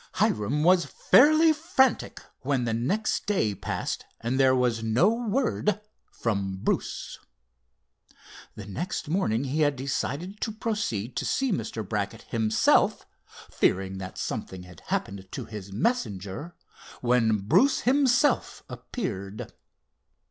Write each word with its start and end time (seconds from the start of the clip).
Hiram 0.13 0.63
was 0.63 0.85
fairly 0.87 1.53
frantic 1.53 2.21
when 2.39 2.65
the 2.65 2.73
next 2.73 3.27
day 3.27 3.53
passed, 3.53 4.03
and 4.19 4.39
there 4.39 4.55
was 4.55 4.81
no 4.81 5.09
word 5.13 5.79
from 6.11 6.57
Bruce. 6.57 7.19
The 8.55 8.65
next 8.65 9.07
morning 9.09 9.43
he 9.43 9.59
had 9.61 9.75
decided 9.75 10.41
to 10.41 10.51
proceed 10.51 11.15
to 11.17 11.25
see 11.25 11.51
Mr. 11.51 11.87
Brackett 11.87 12.23
himself, 12.23 13.05
fearing 13.51 13.99
that 13.99 14.17
something 14.17 14.63
had 14.63 14.79
happened 14.87 15.27
to 15.33 15.45
his 15.45 15.71
messenger, 15.71 16.55
when 17.01 17.37
Bruce 17.37 17.81
himself 17.81 18.63
appeared. 18.67 19.53